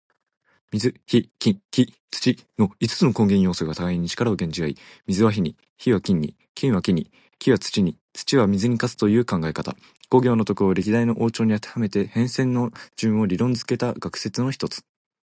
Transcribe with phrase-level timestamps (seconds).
[0.71, 9.75] 水・火・金・木・土の五つの根元要素が互いに力を減じ合い、水は火に、火は金に、金は木に、木は土に、土は水に勝つという考え方。
[10.09, 14.81] 五行の徳を歴代の王朝にあてはめて変遷の順を理論づけた学説の一つ。